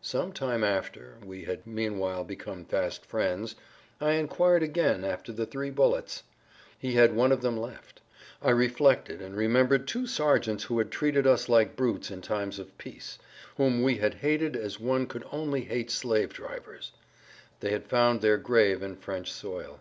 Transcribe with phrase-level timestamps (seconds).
[0.00, 6.22] Some time after—we had meanwhile become fast friends—I inquired again after the three bullets.
[6.78, 8.00] He had one of them left.
[8.40, 12.78] I reflected and remembered two sergeants who had treated us like brutes in times of
[12.78, 13.18] peace,
[13.58, 16.92] whom we had hated as one could only hate slave drivers.
[17.60, 19.80] They had found their grave in French soil.